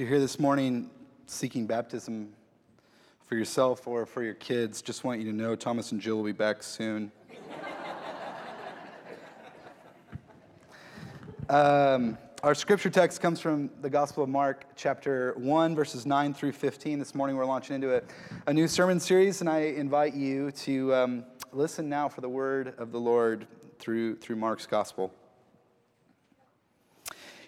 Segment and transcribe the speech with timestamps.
[0.00, 0.88] you're here this morning
[1.26, 2.32] seeking baptism
[3.26, 6.24] for yourself or for your kids, just want you to know Thomas and Jill will
[6.24, 7.12] be back soon.
[11.50, 16.52] um, our scripture text comes from the Gospel of Mark, chapter 1, verses 9 through
[16.52, 16.98] 15.
[16.98, 18.00] This morning we're launching into a,
[18.46, 22.72] a new sermon series, and I invite you to um, listen now for the word
[22.78, 23.46] of the Lord
[23.78, 25.12] through, through Mark's Gospel.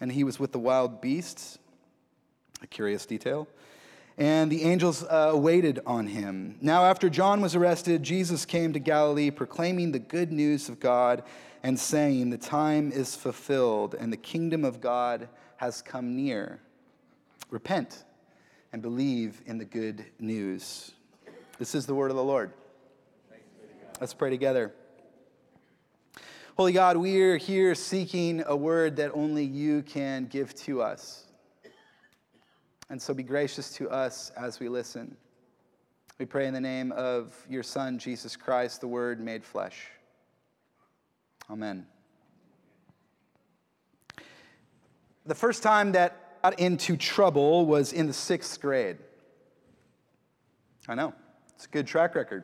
[0.00, 1.58] and he was with the wild beasts.
[2.62, 3.48] A curious detail
[4.18, 6.56] and the angels uh, waited on him.
[6.60, 11.22] Now, after John was arrested, Jesus came to Galilee proclaiming the good news of God
[11.62, 16.60] and saying, The time is fulfilled and the kingdom of God has come near.
[17.48, 18.04] Repent
[18.72, 20.90] and believe in the good news.
[21.60, 22.52] This is the word of the Lord.
[24.00, 24.74] Let's pray together.
[26.58, 31.22] Holy God, we are here seeking a word that only you can give to us.
[32.90, 35.16] And so be gracious to us as we listen.
[36.18, 39.86] We pray in the name of your Son, Jesus Christ, the Word made flesh.
[41.48, 41.86] Amen.
[45.26, 48.96] The first time that I got into trouble was in the sixth grade.
[50.88, 51.14] I know,
[51.54, 52.42] it's a good track record.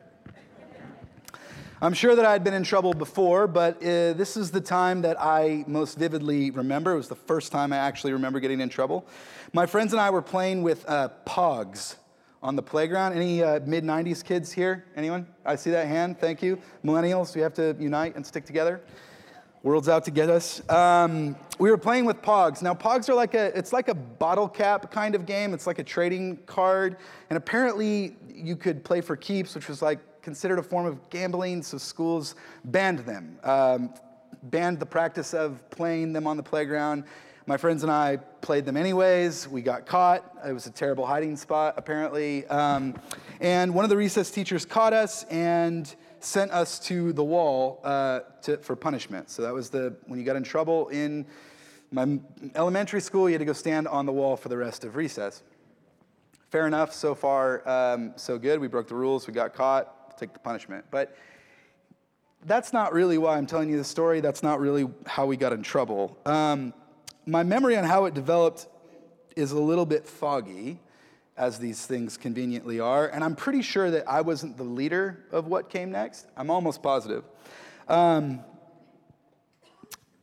[1.85, 5.03] I'm sure that I had been in trouble before, but uh, this is the time
[5.03, 6.93] that I most vividly remember.
[6.93, 9.05] It was the first time I actually remember getting in trouble.
[9.53, 11.97] My friends and I were playing with uh, Pogs
[12.41, 13.13] on the playground.
[13.13, 14.83] Any uh, mid 90s kids here?
[14.95, 15.27] Anyone?
[15.45, 16.19] I see that hand.
[16.19, 16.59] Thank you.
[16.83, 18.81] Millennials, we have to unite and stick together.
[19.61, 20.67] World's out to get us.
[20.71, 22.63] Um, we were playing with Pogs.
[22.63, 25.53] Now, Pogs are like a, it's like a bottle cap kind of game.
[25.53, 26.97] It's like a trading card.
[27.29, 31.61] And apparently, you could play for keeps, which was like considered a form of gambling,
[31.61, 32.33] so schools
[32.65, 33.93] banned them, um,
[34.41, 37.03] banned the practice of playing them on the playground.
[37.45, 39.47] My friends and I played them anyways.
[39.47, 40.35] We got caught.
[40.43, 42.43] It was a terrible hiding spot, apparently.
[42.47, 42.99] Um,
[43.39, 48.21] and one of the recess teachers caught us and sent us to the wall uh,
[48.41, 49.29] to, for punishment.
[49.29, 51.23] So that was the when you got in trouble in
[51.91, 52.17] my
[52.55, 55.43] elementary school, you had to go stand on the wall for the rest of recess.
[56.49, 58.59] Fair enough, so far, um, so good.
[58.59, 60.85] We broke the rules, we got caught take the punishment.
[60.91, 61.15] But
[62.45, 64.21] that's not really why I'm telling you the story.
[64.21, 66.17] That's not really how we got in trouble.
[66.25, 66.73] Um,
[67.25, 68.67] my memory on how it developed
[69.35, 70.79] is a little bit foggy,
[71.37, 73.07] as these things conveniently are.
[73.07, 76.27] And I'm pretty sure that I wasn't the leader of what came next.
[76.37, 77.23] I'm almost positive.
[77.87, 78.39] Um,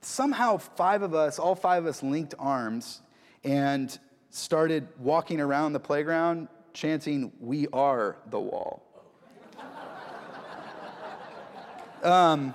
[0.01, 3.03] somehow, five of us, all five of us, linked arms
[3.45, 3.99] and
[4.31, 8.83] started walking around the playground chanting, We are the wall.
[12.03, 12.53] Um,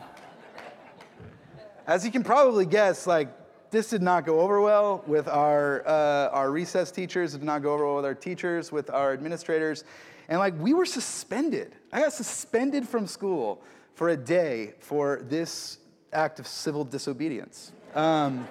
[1.86, 3.30] as you can probably guess, like
[3.72, 7.34] this did not go over well with our uh, our recess teachers.
[7.34, 9.86] It did not go over well with our teachers, with our administrators,
[10.28, 11.76] and like we were suspended.
[11.94, 13.62] I got suspended from school
[13.96, 15.80] for a day for this
[16.12, 17.72] act of civil disobedience.
[17.96, 18.48] Um,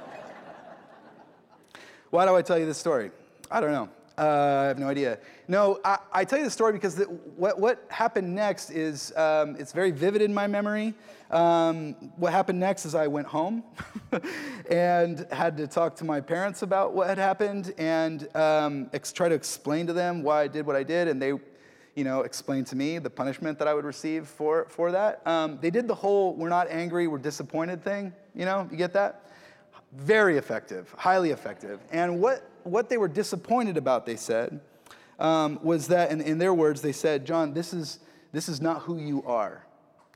[2.09, 3.11] why do I tell you this story?
[3.51, 3.91] I don't know.
[4.19, 5.19] Uh, I have no idea.
[5.47, 9.57] No, I, I tell you the story because the, what, what happened next is um,
[9.59, 10.95] it's very vivid in my memory.
[11.31, 13.63] Um, what happened next is I went home
[14.71, 19.29] and had to talk to my parents about what had happened and um, ex- try
[19.29, 21.33] to explain to them why I did what I did, and they,
[21.95, 25.27] you know, explained to me the punishment that I would receive for for that.
[25.27, 28.13] Um, they did the whole "we're not angry, we're disappointed" thing.
[28.35, 29.27] You know, you get that?
[29.93, 31.81] Very effective, highly effective.
[31.91, 34.61] And what what they were disappointed about, they said,
[35.19, 38.01] um, was that, in, in their words, they said, John, this is,
[38.33, 39.65] this is not who you are.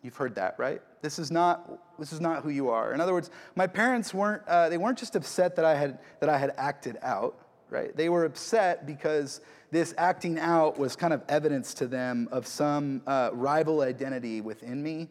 [0.02, 0.82] You've heard that, right?
[1.02, 2.92] This is not, this is not who you are.
[2.92, 6.28] In other words, my parents weren't, uh, they weren't just upset that I, had, that
[6.28, 7.38] I had acted out,
[7.70, 7.96] right?
[7.96, 9.40] They were upset because
[9.70, 14.82] this acting out was kind of evidence to them of some uh, rival identity within
[14.82, 15.08] me,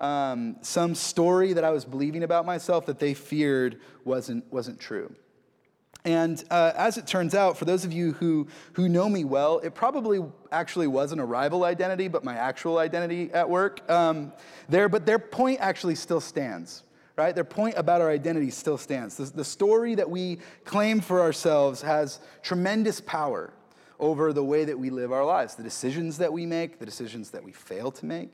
[0.00, 5.14] um, some story that I was believing about myself that they feared wasn't, wasn't true.
[6.02, 9.58] And uh, as it turns out, for those of you who, who know me well,
[9.58, 14.32] it probably actually wasn't a rival identity, but my actual identity at work um,
[14.68, 14.88] there.
[14.88, 16.84] But their point actually still stands.
[17.20, 17.34] right?
[17.34, 19.16] Their point about our identity still stands.
[19.16, 23.52] The, the story that we claim for ourselves has tremendous power
[23.98, 27.30] over the way that we live our lives, the decisions that we make, the decisions
[27.30, 28.30] that we fail to make,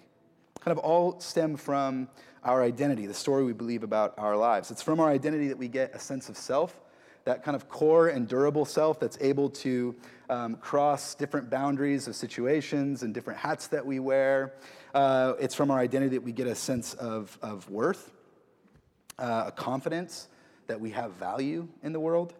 [0.66, 2.08] kind of all stem from
[2.42, 4.72] our identity, the story we believe about our lives.
[4.72, 6.80] It's from our identity that we get a sense of self,
[7.24, 9.94] that kind of core and durable self that's able to
[10.28, 14.54] um, cross different boundaries of situations and different hats that we wear.
[14.92, 18.10] Uh, it's from our identity that we get a sense of, of worth,
[19.20, 20.26] uh, a confidence
[20.66, 22.34] that we have value in the world.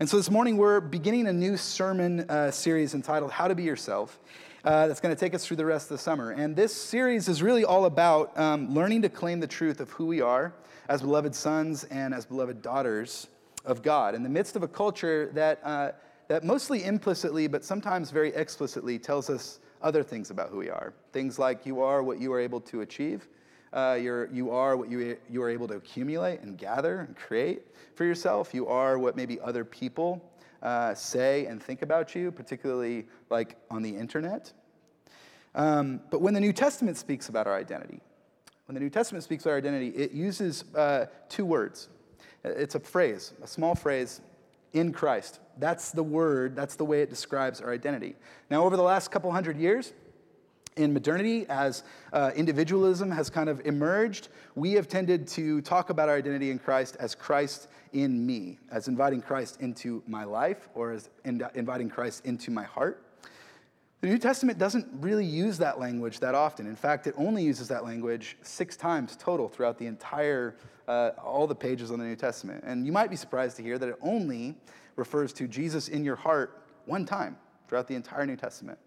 [0.00, 3.62] And so this morning we're beginning a new sermon uh, series entitled How to Be
[3.62, 4.20] Yourself.
[4.64, 6.30] Uh, that's going to take us through the rest of the summer.
[6.30, 10.06] And this series is really all about um, learning to claim the truth of who
[10.06, 10.54] we are
[10.88, 13.26] as beloved sons and as beloved daughters
[13.66, 15.90] of God in the midst of a culture that, uh,
[16.28, 20.94] that mostly implicitly, but sometimes very explicitly, tells us other things about who we are.
[21.12, 23.28] Things like you are what you are able to achieve,
[23.74, 27.60] uh, you're, you are what you, you are able to accumulate and gather and create
[27.96, 30.24] for yourself, you are what maybe other people
[30.64, 34.52] uh, say and think about you, particularly like on the internet.
[35.54, 38.00] Um, but when the New Testament speaks about our identity,
[38.66, 41.88] when the New Testament speaks about our identity, it uses uh, two words
[42.44, 44.20] it's a phrase, a small phrase,
[44.74, 45.40] in Christ.
[45.58, 48.16] That's the word, that's the way it describes our identity.
[48.50, 49.94] Now, over the last couple hundred years,
[50.76, 56.08] in modernity, as uh, individualism has kind of emerged, we have tended to talk about
[56.08, 60.92] our identity in Christ as Christ in me, as inviting Christ into my life or
[60.92, 63.04] as in, inviting Christ into my heart.
[64.00, 66.66] The New Testament doesn't really use that language that often.
[66.66, 70.56] In fact, it only uses that language six times total throughout the entire,
[70.86, 72.64] uh, all the pages on the New Testament.
[72.66, 74.56] And you might be surprised to hear that it only
[74.96, 78.78] refers to Jesus in your heart one time throughout the entire New Testament.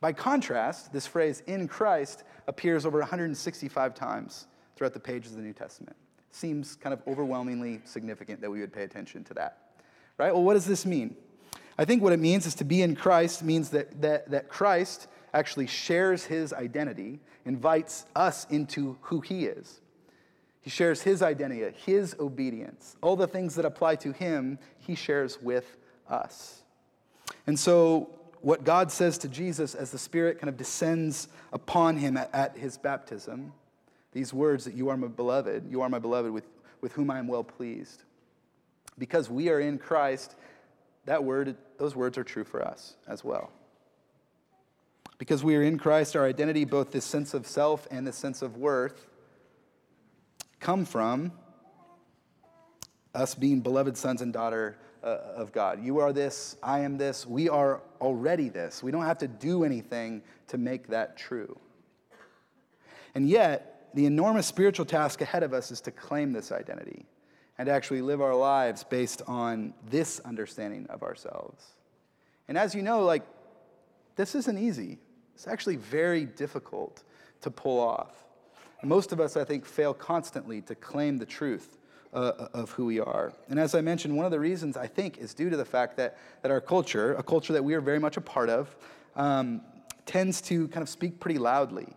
[0.00, 4.46] By contrast, this phrase, in Christ, appears over 165 times
[4.76, 5.96] throughout the pages of the New Testament.
[6.30, 9.58] Seems kind of overwhelmingly significant that we would pay attention to that.
[10.18, 10.32] Right?
[10.32, 11.16] Well, what does this mean?
[11.78, 15.08] I think what it means is to be in Christ means that, that, that Christ
[15.32, 19.80] actually shares his identity, invites us into who he is.
[20.60, 22.96] He shares his identity, his obedience.
[23.02, 25.76] All the things that apply to him, he shares with
[26.08, 26.62] us.
[27.46, 28.08] And so,
[28.44, 32.58] what God says to Jesus as the Spirit kind of descends upon him at, at
[32.58, 33.54] his baptism,
[34.12, 36.44] these words that you are my beloved, you are my beloved with,
[36.82, 38.02] with whom I am well pleased.
[38.98, 40.36] Because we are in Christ,
[41.06, 43.50] that word, those words are true for us as well.
[45.16, 48.42] Because we are in Christ, our identity, both this sense of self and this sense
[48.42, 49.06] of worth,
[50.60, 51.32] come from
[53.14, 55.82] us being beloved sons and daughter uh, of God.
[55.82, 58.82] You are this, I am this, we are already this.
[58.82, 61.58] We don't have to do anything to make that true.
[63.14, 67.06] And yet, the enormous spiritual task ahead of us is to claim this identity
[67.58, 71.64] and actually live our lives based on this understanding of ourselves.
[72.48, 73.22] And as you know, like,
[74.16, 74.98] this isn't easy.
[75.34, 77.04] It's actually very difficult
[77.42, 78.24] to pull off.
[78.80, 81.78] And most of us, I think, fail constantly to claim the truth
[82.14, 83.32] uh, of who we are.
[83.48, 85.96] And as I mentioned, one of the reasons I think is due to the fact
[85.96, 88.74] that, that our culture, a culture that we are very much a part of,
[89.16, 89.60] um,
[90.06, 91.88] tends to kind of speak pretty loudly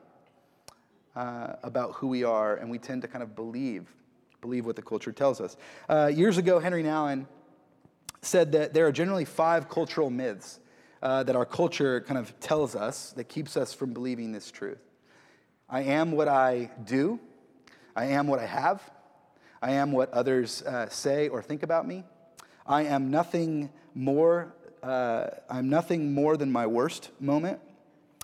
[1.15, 3.93] uh, about who we are, and we tend to kind of believe
[4.39, 5.57] believe what the culture tells us.
[5.89, 7.25] Uh, years ago, Henry Nouwen
[8.21, 10.59] said that there are generally five cultural myths
[11.01, 14.79] uh, that our culture kind of tells us that keeps us from believing this truth.
[15.69, 17.19] I am what I do.
[17.95, 18.81] I am what I have.
[19.61, 22.03] I am what others uh, say or think about me.
[22.65, 24.53] I am nothing more.
[24.83, 27.59] Uh, I'm nothing more than my worst moment,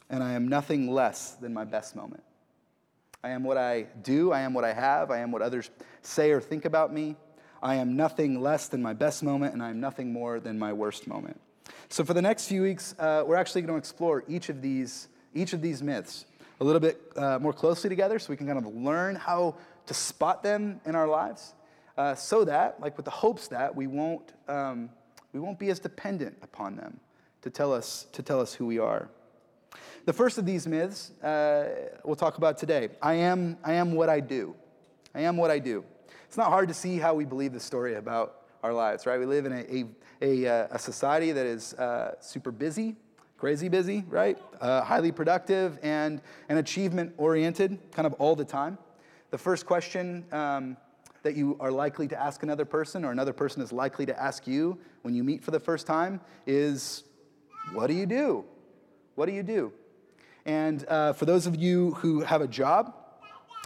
[0.10, 2.24] and I am nothing less than my best moment.
[3.24, 4.32] I am what I do.
[4.32, 5.10] I am what I have.
[5.10, 5.70] I am what others
[6.02, 7.16] say or think about me.
[7.62, 10.74] I am nothing less than my best moment, and I am nothing more than my
[10.74, 11.40] worst moment.
[11.88, 15.08] So, for the next few weeks, uh, we're actually going to explore each of these,
[15.34, 16.26] each of these myths
[16.64, 19.54] a little bit uh, more closely together so we can kind of learn how
[19.86, 21.56] to spot them in our lives
[21.98, 24.90] uh, so that, like with the hopes that, we won't, um,
[25.34, 27.02] we won't be as dependent upon them
[27.42, 29.10] to tell us, to tell us who we are.
[30.06, 31.66] The first of these myths uh,
[32.06, 32.90] we'll talk about today.
[33.02, 34.56] I am, I am what I do.
[35.14, 35.84] I am what I do.
[36.28, 39.20] It's not hard to see how we believe the story about our lives, right?
[39.20, 39.86] We live in a,
[40.22, 42.96] a, a, a society that is uh, super busy,
[43.44, 44.38] crazy busy, right?
[44.62, 48.78] Uh, highly productive and, and achievement oriented, kind of all the time.
[49.32, 50.78] The first question um,
[51.24, 54.48] that you are likely to ask another person, or another person is likely to ask
[54.48, 57.04] you when you meet for the first time, is
[57.74, 58.46] What do you do?
[59.16, 59.74] What do you do?
[60.46, 62.96] And uh, for those of you who have a job,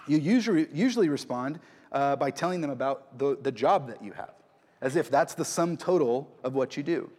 [0.08, 1.60] You usually, usually respond
[1.92, 4.34] uh, by telling them about the, the job that you have,
[4.82, 7.12] as if that's the sum total of what you do.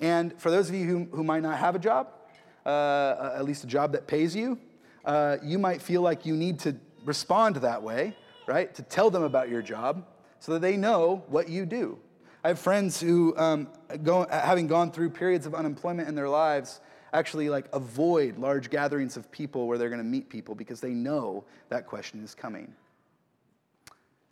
[0.00, 2.08] And for those of you who, who might not have a job,
[2.66, 4.58] uh, at least a job that pays you,
[5.04, 8.74] uh, you might feel like you need to respond that way, right?
[8.74, 10.06] To tell them about your job
[10.38, 11.98] so that they know what you do.
[12.44, 13.68] I have friends who, um,
[14.02, 16.80] go, having gone through periods of unemployment in their lives,
[17.12, 20.90] actually like avoid large gatherings of people where they're going to meet people because they
[20.90, 22.72] know that question is coming.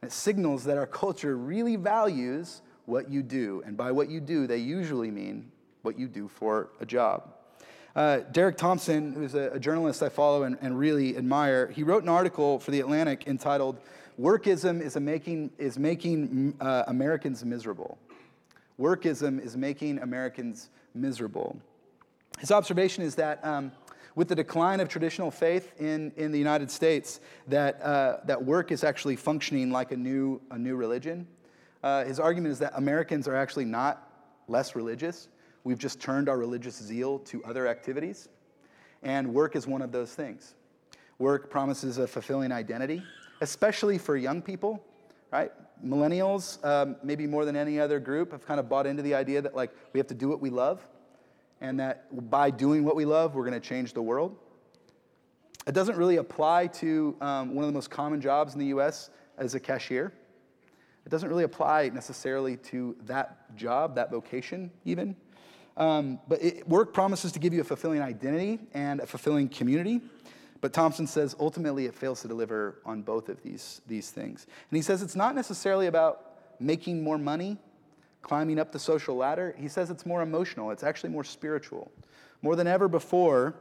[0.03, 3.63] It signals that our culture really values what you do.
[3.65, 5.51] And by what you do, they usually mean
[5.83, 7.35] what you do for a job.
[7.97, 12.05] Uh, Derek Thompson, who's a, a journalist I follow and, and, really admire, he wrote
[12.05, 13.79] an article for The Atlantic entitled,
[14.19, 17.99] Workism is, making, is making uh, Americans miserable.
[18.79, 21.57] Workism is making Americans miserable.
[22.39, 23.73] His observation is that um,
[24.15, 28.71] with the decline of traditional faith in, in the United States, that, uh, that work
[28.71, 31.27] is actually functioning like a new, a new religion.
[31.83, 34.09] Uh, his argument is that Americans are actually not
[34.49, 35.29] less religious.
[35.65, 38.29] We've just turned our religious zeal to other activities.
[39.03, 40.55] And work is one of those things.
[41.19, 43.03] Work promises a fulfilling identity,
[43.41, 44.83] especially for young people,
[45.31, 45.53] right?
[45.85, 49.41] Millennials, um, maybe more than any other group, have kind of bought into the idea
[49.41, 50.81] that like we have to do what we love
[51.61, 54.37] and that by doing what we love, we're going to change the world.
[55.67, 59.11] It doesn't really apply to um, one of the most common jobs in the US
[59.37, 60.13] as a cashier.
[61.11, 65.17] It doesn't really apply necessarily to that job, that vocation, even.
[65.77, 70.03] Um, but it, work promises to give you a fulfilling identity and a fulfilling community.
[70.61, 74.47] But Thompson says ultimately it fails to deliver on both of these, these things.
[74.71, 77.59] And he says it's not necessarily about making more money
[78.23, 81.91] climbing up the social ladder, he says it's more emotional, it's actually more spiritual.
[82.41, 83.57] More than ever before,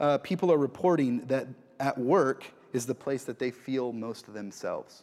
[0.00, 1.48] uh, people are reporting that
[1.80, 5.02] at work is the place that they feel most of themselves.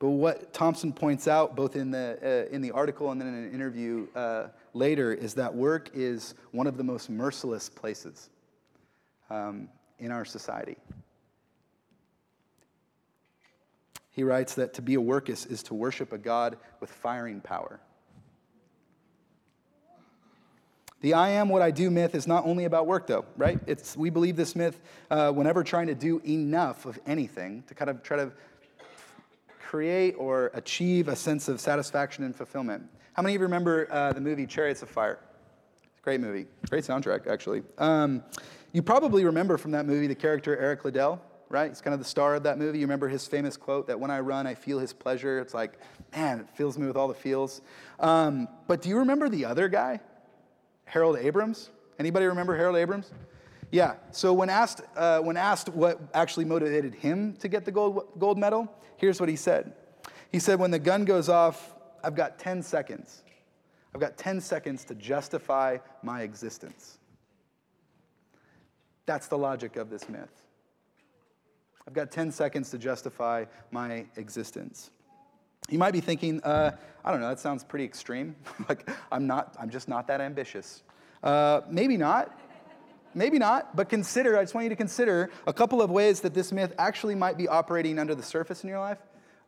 [0.00, 3.34] But what Thompson points out, both in the, uh, in the article and then in
[3.34, 8.30] an interview uh, later, is that work is one of the most merciless places
[9.28, 10.78] um, in our society.
[14.10, 17.78] He writes that to be a workist is to worship a God with firing power.
[21.02, 23.58] The I am what I do myth is not only about work, though, right?
[23.66, 24.80] It's, we believe this myth
[25.10, 28.32] uh, whenever trying to do enough of anything to kind of try to
[29.70, 32.82] create or achieve a sense of satisfaction and fulfillment.
[33.12, 35.20] How many of you remember uh, the movie Chariots of Fire?
[36.02, 37.62] Great movie, great soundtrack, actually.
[37.78, 38.24] Um,
[38.72, 41.68] you probably remember from that movie the character Eric Liddell right?
[41.68, 42.78] He's kind of the star of that movie.
[42.78, 45.40] You remember his famous quote that when I run, I feel his pleasure.
[45.40, 45.72] It's like,
[46.14, 47.60] man, it fills me with all the feels.
[47.98, 49.98] Um, but do you remember the other guy,
[50.84, 51.70] Harold Abrahams?
[51.98, 53.10] Anybody remember Harold Abrahams?
[53.70, 53.94] Yeah.
[54.10, 58.38] So when asked, uh, when asked what actually motivated him to get the gold, gold
[58.38, 59.72] medal, here's what he said.
[60.32, 63.22] He said, when the gun goes off, I've got 10 seconds.
[63.94, 66.98] I've got 10 seconds to justify my existence.
[69.06, 70.30] That's the logic of this myth.
[71.86, 74.90] I've got 10 seconds to justify my existence.
[75.68, 78.36] You might be thinking, uh, I don't know, that sounds pretty extreme.
[78.68, 80.82] like, I'm not, I'm just not that ambitious.
[81.22, 82.38] Uh, maybe not.
[83.14, 86.32] Maybe not, but consider, I just want you to consider a couple of ways that
[86.32, 88.98] this myth actually might be operating under the surface in your life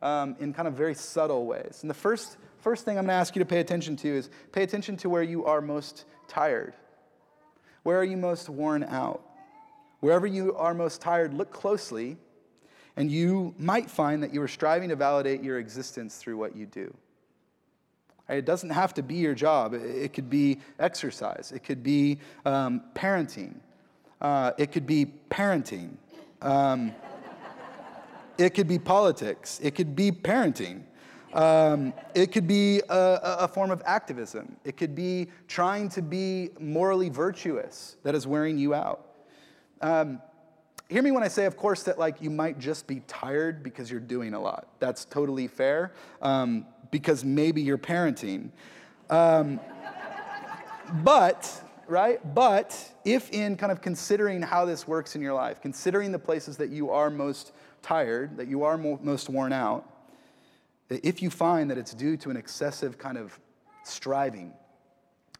[0.01, 1.79] um, in kind of very subtle ways.
[1.81, 4.29] And the first, first thing I'm going to ask you to pay attention to is
[4.51, 6.73] pay attention to where you are most tired.
[7.83, 9.23] Where are you most worn out?
[10.01, 12.17] Wherever you are most tired, look closely,
[12.97, 16.65] and you might find that you are striving to validate your existence through what you
[16.65, 16.93] do.
[18.29, 19.73] It doesn't have to be your job.
[19.73, 21.51] It could be exercise.
[21.53, 23.55] It could be um, parenting.
[24.21, 25.97] Uh, it could be parenting.
[26.41, 26.93] Um,
[28.37, 29.59] it could be politics.
[29.61, 30.83] It could be parenting.
[31.33, 34.55] Um, it could be a, a, form of activism.
[34.63, 39.07] It could be trying to be morally virtuous that is wearing you out.
[39.81, 40.21] Um,
[40.89, 43.89] hear me when I say, of course, that like you might just be tired because
[43.89, 44.67] you're doing a lot.
[44.79, 48.51] That's totally fair um, because maybe you're parenting.
[49.09, 49.59] Um,
[51.03, 52.19] but, right?
[52.35, 56.55] But if in kind of considering how this works in your life, considering the places
[56.57, 59.89] that you are most tired, that you are mo- most worn out,
[60.89, 63.39] if you find that it's due to an excessive kind of
[63.83, 64.53] striving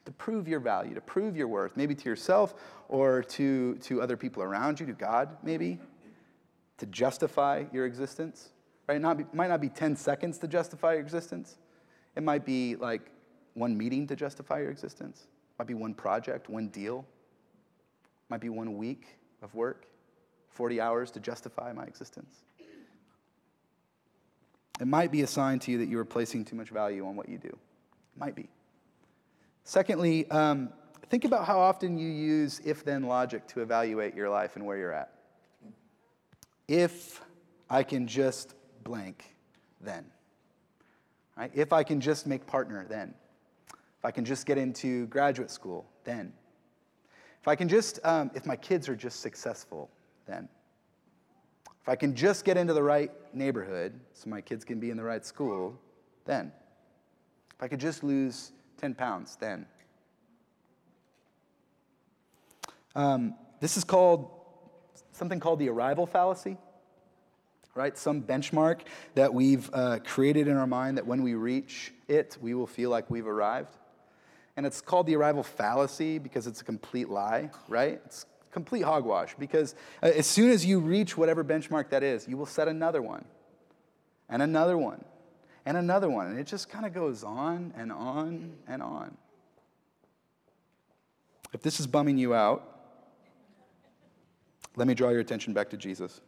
[0.06, 2.56] to prove your value, to prove your worth, maybe to yourself
[2.90, 5.80] or to, to other people around you, to God, maybe,
[6.80, 8.53] to justify your existence.
[8.88, 8.96] Right?
[8.96, 11.58] It not might not be 10 seconds to justify your existence.
[12.16, 13.12] It might be like
[13.54, 15.22] one meeting to justify your existence.
[15.22, 17.06] It might be one project, one deal.
[18.04, 19.08] It might be one week
[19.42, 19.88] of work
[20.54, 22.44] 40 hours to justify my existence?
[24.80, 27.16] It might be a sign to you that you are placing too much value on
[27.16, 27.50] what you do.
[27.50, 28.50] It might be.
[29.64, 30.70] Secondly, um,
[31.10, 34.78] think about how often you use if then logic to evaluate your life and where
[34.78, 35.14] you're at.
[36.68, 37.22] If
[37.70, 39.36] I can just blank,
[39.82, 40.06] then.
[41.38, 41.52] Right?
[41.54, 43.14] If I can just make partner, then.
[43.72, 46.34] If I can just get into graduate school, then.
[47.42, 49.90] If I can just, um, if my kids are just successful,
[50.28, 50.48] then.
[51.82, 54.98] If I can just get into the right neighborhood so my kids can be in
[54.98, 55.78] the right school,
[56.26, 56.52] then.
[57.56, 59.66] If I could just lose 10 pounds, then.
[62.96, 64.30] Um, this is called
[65.14, 66.58] something called the arrival fallacy,
[67.76, 67.98] right?
[67.98, 68.82] Some benchmark
[69.16, 72.90] that we've uh, created in our mind that when we reach it, we will feel
[72.90, 73.76] like we've arrived.
[74.56, 78.00] And it's called the arrival fallacy because it's a complete lie, right?
[78.06, 82.38] It's complete hogwash because uh, as soon as you reach whatever benchmark that is, you
[82.38, 83.26] will set another one
[84.30, 85.04] and another one
[85.66, 86.28] and another one.
[86.28, 89.18] And it just kind of goes on and on and on.
[91.52, 92.70] If this is bumming you out,
[94.76, 96.22] let me draw your attention back to Jesus.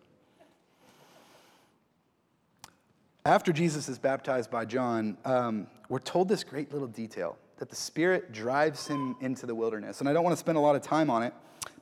[3.26, 7.76] After Jesus is baptized by John, um, we're told this great little detail that the
[7.76, 10.00] Spirit drives him into the wilderness.
[10.00, 11.34] And I don't want to spend a lot of time on it,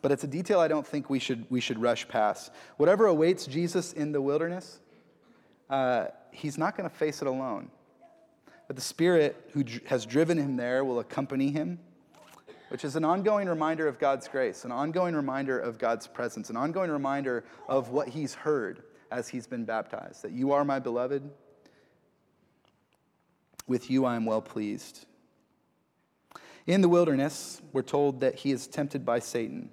[0.01, 2.53] but it's a detail I don't think we should, we should rush past.
[2.77, 4.79] Whatever awaits Jesus in the wilderness,
[5.69, 7.69] uh, he's not going to face it alone.
[8.67, 11.77] But the Spirit who has driven him there will accompany him,
[12.69, 16.55] which is an ongoing reminder of God's grace, an ongoing reminder of God's presence, an
[16.55, 18.81] ongoing reminder of what he's heard
[19.13, 21.29] as he's been baptized that you are my beloved.
[23.67, 25.05] With you I am well pleased.
[26.65, 29.69] In the wilderness, we're told that he is tempted by Satan.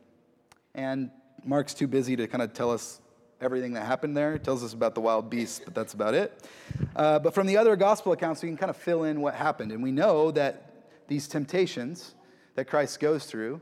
[0.75, 1.11] And
[1.45, 3.01] Mark's too busy to kind of tell us
[3.41, 4.35] everything that happened there.
[4.35, 6.47] He tells us about the wild beasts, but that's about it.
[6.95, 9.73] Uh, but from the other gospel accounts, we can kind of fill in what happened.
[9.73, 12.15] And we know that these temptations
[12.57, 13.61] that Christ goes through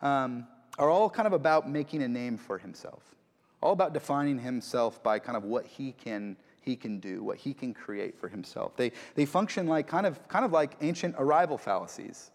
[0.00, 0.46] um,
[0.78, 3.02] are all kind of about making a name for himself,
[3.62, 7.52] all about defining himself by kind of what he can he can do, what he
[7.52, 8.76] can create for himself.
[8.76, 12.30] They, they function like kind of, kind of like ancient arrival fallacies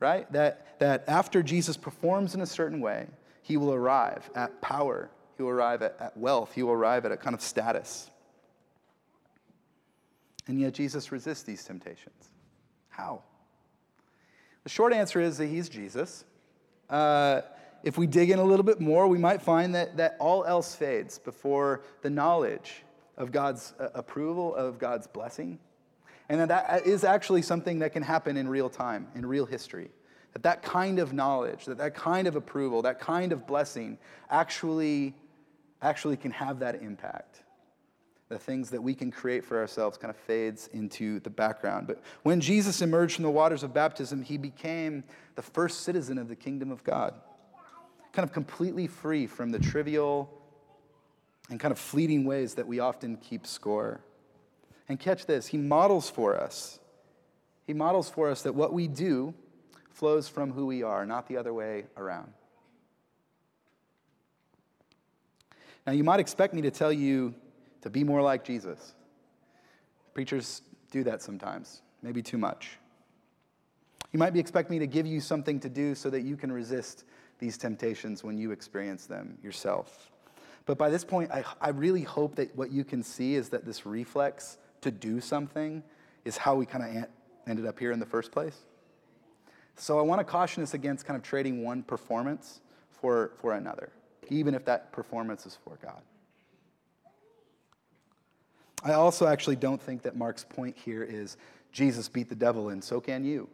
[0.00, 0.30] right?
[0.32, 3.06] That, that after Jesus performs in a certain way,
[3.42, 7.12] he will arrive at power, he will arrive at, at wealth, he will arrive at
[7.12, 8.10] a kind of status.
[10.48, 12.30] And yet Jesus resists these temptations.
[12.88, 13.22] How?
[14.64, 16.24] The short answer is that he's Jesus.
[16.88, 17.42] Uh,
[17.86, 20.74] if we dig in a little bit more, we might find that, that all else
[20.74, 22.82] fades before the knowledge
[23.16, 25.60] of God's uh, approval, of God's blessing,
[26.28, 29.88] and that that is actually something that can happen in real time, in real history.
[30.32, 35.14] That that kind of knowledge, that that kind of approval, that kind of blessing actually,
[35.80, 37.44] actually can have that impact.
[38.30, 41.86] The things that we can create for ourselves kind of fades into the background.
[41.86, 45.04] But when Jesus emerged from the waters of baptism, he became
[45.36, 47.14] the first citizen of the kingdom of God,
[48.16, 50.32] kind of completely free from the trivial
[51.50, 54.00] and kind of fleeting ways that we often keep score.
[54.88, 56.80] And catch this, he models for us.
[57.66, 59.34] He models for us that what we do
[59.90, 62.32] flows from who we are, not the other way around.
[65.86, 67.34] Now, you might expect me to tell you
[67.82, 68.94] to be more like Jesus.
[70.14, 72.78] Preachers do that sometimes, maybe too much.
[74.10, 76.50] You might be expecting me to give you something to do so that you can
[76.50, 77.04] resist
[77.38, 80.10] these temptations when you experience them yourself.
[80.64, 83.64] But by this point, I, I really hope that what you can see is that
[83.64, 85.82] this reflex to do something
[86.24, 87.06] is how we kind of
[87.46, 88.58] ended up here in the first place.
[89.76, 93.90] So I want to caution us against kind of trading one performance for, for another,
[94.28, 96.02] even if that performance is for God.
[98.82, 101.36] I also actually don't think that Mark's point here is
[101.72, 103.48] Jesus beat the devil and so can you.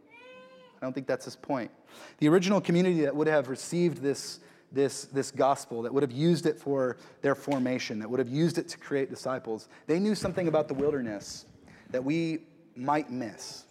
[0.83, 1.71] I don't think that's his point.
[2.17, 6.45] The original community that would have received this, this, this gospel, that would have used
[6.45, 10.49] it for their formation, that would have used it to create disciples, they knew something
[10.49, 11.45] about the wilderness
[11.91, 12.39] that we
[12.75, 13.63] might miss.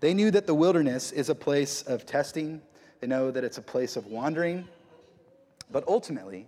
[0.00, 2.60] They knew that the wilderness is a place of testing,
[3.00, 4.68] they know that it's a place of wandering,
[5.70, 6.46] but ultimately,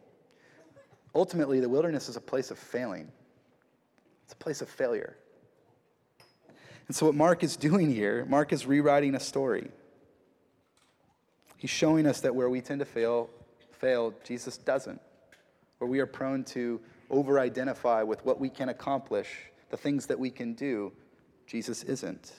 [1.14, 3.10] ultimately, the wilderness is a place of failing.
[4.24, 5.16] It's a place of failure.
[6.88, 9.70] And so, what Mark is doing here, Mark is rewriting a story.
[11.56, 13.30] He's showing us that where we tend to fail,
[13.72, 15.00] fail, Jesus doesn't.
[15.78, 19.28] Where we are prone to over identify with what we can accomplish,
[19.70, 20.92] the things that we can do,
[21.46, 22.32] Jesus isn't.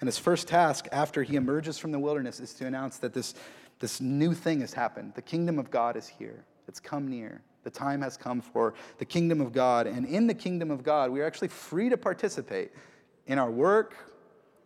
[0.00, 3.34] And his first task after he emerges from the wilderness is to announce that this,
[3.78, 5.14] this new thing has happened.
[5.14, 7.42] The kingdom of God is here, it's come near.
[7.64, 9.88] The time has come for the kingdom of God.
[9.88, 12.70] And in the kingdom of God, we are actually free to participate
[13.26, 13.96] in our work.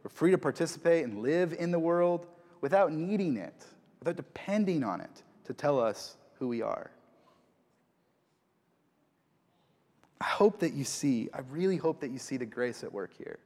[0.02, 2.26] We're free to participate and live in the world
[2.60, 3.64] without needing it,
[3.98, 6.90] without depending on it to tell us who we are.
[10.20, 13.12] I hope that you see, I really hope that you see the grace at work
[13.16, 13.38] here,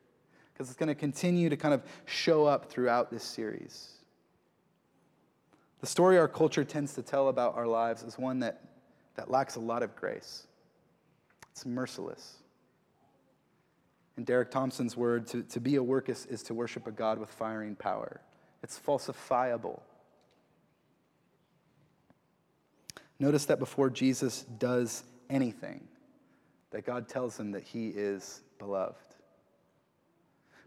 [0.52, 3.90] because it's going to continue to kind of show up throughout this series.
[5.80, 8.62] The story our culture tends to tell about our lives is one that,
[9.16, 10.46] that lacks a lot of grace.
[11.52, 12.38] It's merciless.
[14.16, 17.28] In Derek Thompson's word, to, to be a workist is to worship a God with
[17.28, 18.20] firing power.
[18.64, 19.82] It's falsifiable.
[23.20, 25.86] Notice that before Jesus does anything,
[26.70, 28.96] that God tells him that he is beloved.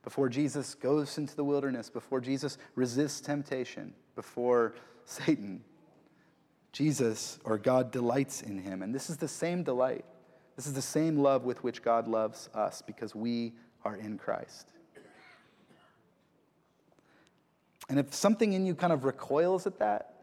[0.04, 5.64] Before Jesus goes into the wilderness, before Jesus resists temptation, before Satan,
[6.72, 8.84] Jesus or God delights in him.
[8.84, 10.06] And this is the same delight.
[10.56, 14.72] This is the same love with which God loves us because we are in Christ.
[17.90, 20.14] And if something in you kind of recoils at that,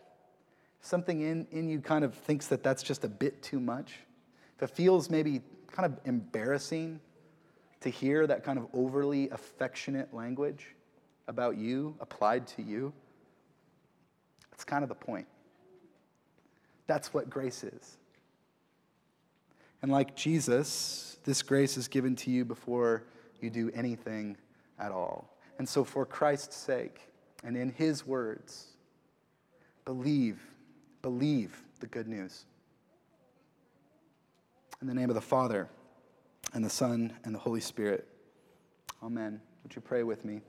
[0.80, 3.94] something in, in you kind of thinks that that's just a bit too much,
[4.56, 7.00] if it feels maybe kind of embarrassing
[7.80, 10.74] to hear that kind of overly affectionate language
[11.26, 12.92] about you applied to you.
[14.50, 15.26] That's kind of the point.
[16.86, 17.96] That's what grace is.
[19.82, 23.04] And like Jesus, this grace is given to you before
[23.40, 24.36] you do anything
[24.78, 25.28] at all.
[25.58, 27.00] And so, for Christ's sake
[27.44, 28.68] and in his words,
[29.84, 30.40] believe,
[31.02, 32.46] believe the good news.
[34.80, 35.68] In the name of the Father,
[36.54, 38.06] and the Son, and the Holy Spirit.
[39.02, 39.40] Amen.
[39.62, 40.40] Would you pray with me?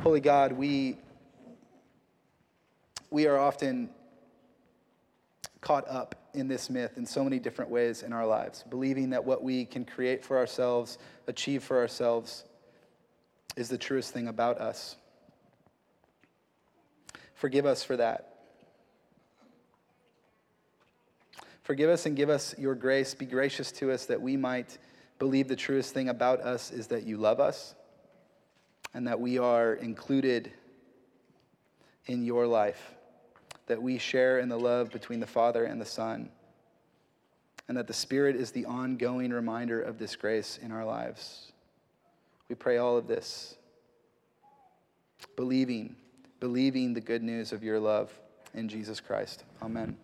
[0.00, 0.98] Holy God, we,
[3.10, 3.90] we are often
[5.60, 9.24] caught up in this myth in so many different ways in our lives, believing that
[9.24, 12.44] what we can create for ourselves, achieve for ourselves,
[13.56, 14.96] is the truest thing about us.
[17.40, 18.34] Forgive us for that.
[21.62, 23.14] Forgive us and give us your grace.
[23.14, 24.76] Be gracious to us that we might
[25.18, 27.74] believe the truest thing about us is that you love us
[28.92, 30.52] and that we are included
[32.04, 32.94] in your life,
[33.68, 36.28] that we share in the love between the Father and the Son,
[37.68, 41.52] and that the Spirit is the ongoing reminder of this grace in our lives.
[42.50, 43.56] We pray all of this,
[45.36, 45.96] believing,
[46.40, 48.10] believing the good news of your love
[48.54, 49.44] in Jesus Christ.
[49.62, 49.96] Amen.